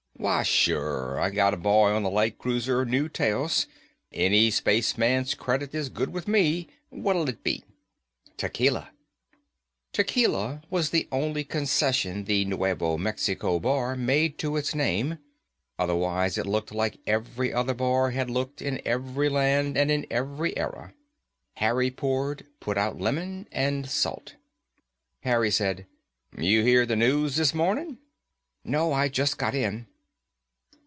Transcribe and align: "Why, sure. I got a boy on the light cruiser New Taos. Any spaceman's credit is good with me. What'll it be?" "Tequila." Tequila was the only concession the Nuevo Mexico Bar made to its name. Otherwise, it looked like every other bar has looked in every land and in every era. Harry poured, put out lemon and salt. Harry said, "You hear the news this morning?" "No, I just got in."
"Why, 0.17 0.43
sure. 0.43 1.19
I 1.19 1.31
got 1.31 1.55
a 1.55 1.57
boy 1.57 1.89
on 1.93 2.03
the 2.03 2.09
light 2.11 2.37
cruiser 2.37 2.85
New 2.85 3.09
Taos. 3.09 3.65
Any 4.13 4.51
spaceman's 4.51 5.33
credit 5.33 5.73
is 5.73 5.89
good 5.89 6.09
with 6.13 6.27
me. 6.27 6.67
What'll 6.91 7.27
it 7.27 7.43
be?" 7.43 7.63
"Tequila." 8.37 8.91
Tequila 9.91 10.61
was 10.69 10.91
the 10.91 11.07
only 11.11 11.43
concession 11.43 12.25
the 12.25 12.45
Nuevo 12.45 12.99
Mexico 12.99 13.57
Bar 13.59 13.95
made 13.95 14.37
to 14.37 14.57
its 14.57 14.75
name. 14.75 15.17
Otherwise, 15.79 16.37
it 16.37 16.45
looked 16.45 16.71
like 16.71 16.99
every 17.07 17.51
other 17.51 17.73
bar 17.73 18.11
has 18.11 18.29
looked 18.29 18.61
in 18.61 18.79
every 18.85 19.27
land 19.27 19.75
and 19.75 19.89
in 19.89 20.05
every 20.11 20.55
era. 20.55 20.93
Harry 21.55 21.89
poured, 21.89 22.45
put 22.59 22.77
out 22.77 23.01
lemon 23.01 23.47
and 23.51 23.89
salt. 23.89 24.35
Harry 25.21 25.49
said, 25.49 25.87
"You 26.37 26.61
hear 26.63 26.85
the 26.85 26.95
news 26.95 27.37
this 27.37 27.55
morning?" 27.55 27.97
"No, 28.63 28.93
I 28.93 29.09
just 29.09 29.39
got 29.39 29.55
in." 29.55 29.87